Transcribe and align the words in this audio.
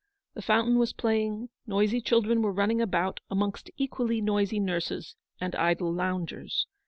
The 0.33 0.41
fountain 0.41 0.79
was 0.79 0.93
playing; 0.93 1.49
noisy 1.67 2.01
children 2.01 2.41
were 2.41 2.51
running 2.51 2.81
about 2.81 3.19
80 3.27 3.27
amongst 3.29 3.69
equally 3.77 4.19
noisy 4.19 4.59
nurses 4.59 5.15
and 5.39 5.53
idle 5.53 5.93
loungers. 5.93 6.65